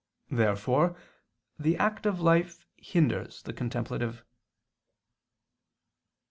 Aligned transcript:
Therefore 0.31 0.95
the 1.59 1.77
active 1.77 2.19
life 2.19 2.65
hinders 2.75 3.43
the 3.43 3.53
contemplative. 3.53 4.23